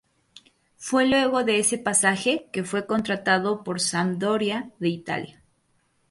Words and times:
Fue 0.77 1.05
luego 1.05 1.43
de 1.43 1.59
ese 1.59 1.77
pasaje, 1.77 2.47
que 2.51 2.63
fue 2.63 2.87
contratado 2.87 3.63
por 3.63 3.79
Sampdoria 3.79 4.71
de 4.79 4.89
Italia. 4.89 5.43